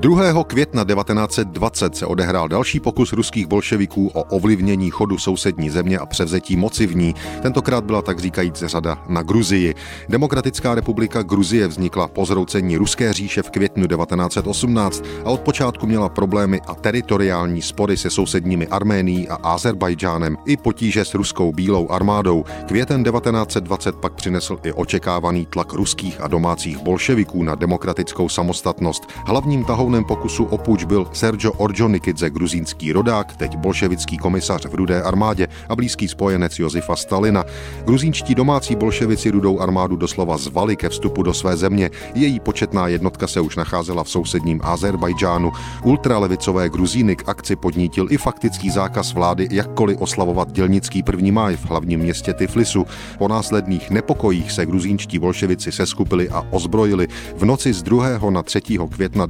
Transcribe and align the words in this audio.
2. 0.00 0.44
května 0.44 0.84
1920 0.84 1.96
se 1.96 2.06
odehrál 2.06 2.48
další 2.48 2.80
pokus 2.80 3.12
ruských 3.12 3.46
bolševiků 3.46 4.10
o 4.14 4.22
ovlivnění 4.22 4.90
chodu 4.90 5.18
sousední 5.18 5.70
země 5.70 5.98
a 5.98 6.06
převzetí 6.06 6.56
moci 6.56 6.86
v 6.86 6.96
ní. 6.96 7.14
Tentokrát 7.42 7.84
byla 7.84 8.02
tak 8.02 8.18
říkajíc 8.18 8.62
řada 8.66 8.98
na 9.08 9.22
Gruzii. 9.22 9.74
Demokratická 10.08 10.74
republika 10.74 11.22
Gruzie 11.22 11.68
vznikla 11.68 12.08
po 12.08 12.24
zroucení 12.24 12.76
Ruské 12.76 13.12
říše 13.12 13.42
v 13.42 13.50
květnu 13.50 13.86
1918 13.86 15.04
a 15.24 15.30
od 15.30 15.40
počátku 15.40 15.86
měla 15.86 16.08
problémy 16.08 16.60
a 16.66 16.74
teritoriální 16.74 17.62
spory 17.62 17.96
se 17.96 18.10
sousedními 18.10 18.66
Arménií 18.66 19.28
a 19.28 19.34
Azerbajdžánem 19.34 20.36
i 20.46 20.56
potíže 20.56 21.04
s 21.04 21.14
ruskou 21.14 21.52
bílou 21.52 21.90
armádou. 21.90 22.44
Květen 22.66 23.04
1920 23.04 23.96
pak 23.96 24.12
přinesl 24.12 24.58
i 24.64 24.72
očekávaný 24.72 25.46
tlak 25.46 25.72
ruských 25.72 26.20
a 26.20 26.28
domácích 26.28 26.78
bolševiků 26.78 27.42
na 27.42 27.54
demokratickou 27.54 28.28
samostatnost. 28.28 29.02
Hlavním 29.26 29.64
tahounem 29.88 30.04
pokusu 30.04 30.44
o 30.44 30.58
puč 30.58 30.84
byl 30.84 31.06
Sergio 31.12 31.52
Orjonikidze, 31.52 32.30
gruzínský 32.30 32.92
rodák, 32.92 33.36
teď 33.36 33.56
bolševický 33.56 34.18
komisař 34.18 34.66
v 34.66 34.74
Rudé 34.74 35.02
armádě 35.02 35.48
a 35.68 35.76
blízký 35.76 36.08
spojenec 36.08 36.58
Josefa 36.58 36.96
Stalina. 36.96 37.44
Gruzínští 37.84 38.34
domácí 38.34 38.76
bolševici 38.76 39.30
Rudou 39.30 39.60
armádu 39.60 39.96
doslova 39.96 40.36
zvali 40.36 40.76
ke 40.76 40.88
vstupu 40.88 41.22
do 41.22 41.34
své 41.34 41.56
země. 41.56 41.90
Její 42.14 42.40
početná 42.40 42.88
jednotka 42.88 43.26
se 43.26 43.40
už 43.40 43.56
nacházela 43.56 44.04
v 44.04 44.08
sousedním 44.08 44.60
Azerbajdžánu. 44.62 45.52
Ultralevicové 45.82 46.68
Gruzíny 46.68 47.16
k 47.16 47.28
akci 47.28 47.56
podnítil 47.56 48.06
i 48.10 48.16
faktický 48.16 48.70
zákaz 48.70 49.14
vlády 49.14 49.48
jakkoliv 49.50 50.00
oslavovat 50.00 50.52
dělnický 50.52 51.02
první 51.02 51.32
máj 51.32 51.56
v 51.56 51.64
hlavním 51.64 52.00
městě 52.00 52.34
Tiflisu. 52.34 52.86
Po 53.18 53.28
následných 53.28 53.90
nepokojích 53.90 54.52
se 54.52 54.66
gruzínští 54.66 55.18
bolševici 55.18 55.72
seskupili 55.72 56.28
a 56.28 56.46
ozbrojili. 56.50 57.08
V 57.36 57.44
noci 57.44 57.72
z 57.72 57.82
2. 57.82 58.30
na 58.30 58.42
3. 58.42 58.60
května 58.90 59.26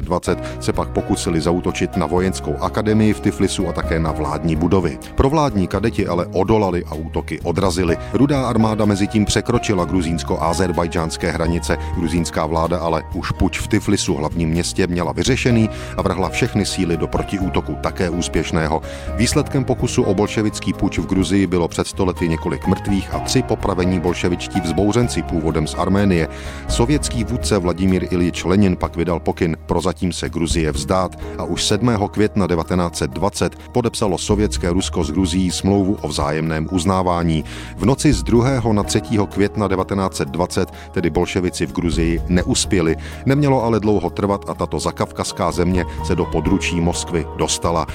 1920 0.00 0.64
se 0.64 0.72
pak 0.72 0.88
pokusili 0.88 1.40
zautočit 1.40 1.96
na 1.96 2.06
vojenskou 2.06 2.56
akademii 2.60 3.12
v 3.12 3.20
Tiflisu 3.20 3.68
a 3.68 3.72
také 3.72 4.00
na 4.00 4.12
vládní 4.12 4.56
budovy. 4.56 4.98
Provládní 5.14 5.66
kadeti 5.66 6.06
ale 6.06 6.26
odolali 6.26 6.84
a 6.84 6.94
útoky 6.94 7.40
odrazili. 7.40 7.96
Rudá 8.12 8.46
armáda 8.46 8.84
mezi 8.84 9.06
tím 9.06 9.24
překročila 9.24 9.84
gruzínsko-azerbajdžánské 9.84 11.30
hranice. 11.30 11.76
Gruzínská 11.96 12.46
vláda 12.46 12.78
ale 12.78 13.02
už 13.14 13.30
puč 13.30 13.58
v 13.58 13.68
Tiflisu, 13.68 14.14
hlavním 14.14 14.48
městě, 14.48 14.86
měla 14.86 15.12
vyřešený 15.12 15.70
a 15.96 16.02
vrhla 16.02 16.28
všechny 16.28 16.66
síly 16.66 16.96
do 16.96 17.06
protiútoku 17.06 17.76
také 17.80 18.10
úspěšného. 18.10 18.82
Výsledkem 19.16 19.64
pokusu 19.64 20.02
o 20.02 20.14
bolševický 20.14 20.72
puč 20.72 20.98
v 20.98 21.06
Gruzii 21.06 21.46
bylo 21.46 21.68
před 21.68 21.86
stolety 21.86 22.28
několik 22.28 22.66
mrtvých 22.66 23.14
a 23.14 23.18
tři 23.18 23.42
popravení 23.42 24.00
bolševičtí 24.00 24.60
vzbouřenci 24.60 25.22
původem 25.22 25.66
z 25.66 25.74
Arménie. 25.74 26.28
Sovětský 26.68 27.24
vůdce 27.24 27.58
Vladimír 27.58 28.06
Ilič 28.10 28.44
Lenin 28.44 28.76
pak 28.76 28.96
vydal 28.96 29.20
pokyn 29.20 29.56
prozatím 29.84 30.12
se 30.12 30.28
Gruzie 30.28 30.72
vzdát 30.72 31.18
a 31.38 31.44
už 31.44 31.64
7. 31.64 32.08
května 32.10 32.46
1920 32.46 33.56
podepsalo 33.72 34.18
sovětské 34.18 34.70
Rusko 34.70 35.04
s 35.04 35.10
Gruzií 35.10 35.50
smlouvu 35.50 35.98
o 36.00 36.08
vzájemném 36.08 36.68
uznávání. 36.72 37.44
V 37.76 37.84
noci 37.84 38.12
z 38.12 38.22
2. 38.22 38.72
na 38.72 38.82
3. 38.82 39.00
května 39.28 39.68
1920 39.68 40.68
tedy 40.92 41.10
bolševici 41.10 41.66
v 41.66 41.72
Gruzii 41.72 42.22
neuspěli. 42.28 42.96
Nemělo 43.26 43.64
ale 43.64 43.80
dlouho 43.80 44.10
trvat 44.10 44.44
a 44.48 44.54
tato 44.54 44.78
zakavkazská 44.78 45.52
země 45.52 45.84
se 46.04 46.16
do 46.16 46.24
područí 46.24 46.80
Moskvy 46.80 47.26
dostala. 47.36 47.86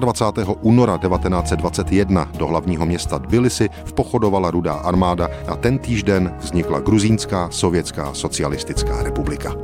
25. 0.00 0.48
února 0.60 0.98
1921 0.98 2.28
do 2.38 2.46
hlavního 2.46 2.86
města 2.86 3.18
Tbilisi 3.18 3.68
vpochodovala 3.84 4.50
rudá 4.50 4.72
armáda 4.72 5.28
a 5.48 5.56
ten 5.56 5.78
týžden 5.78 6.34
vznikla 6.40 6.80
Gruzínská 6.80 7.50
sovětská 7.50 8.14
socialistická 8.14 9.02
republika. 9.02 9.54